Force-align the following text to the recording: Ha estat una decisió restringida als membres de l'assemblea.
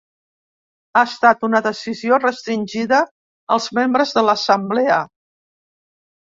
Ha 0.93 1.01
estat 1.09 1.43
una 1.47 1.61
decisió 1.67 2.17
restringida 2.23 3.03
als 3.57 3.69
membres 3.81 4.15
de 4.19 4.25
l'assemblea. 4.31 4.99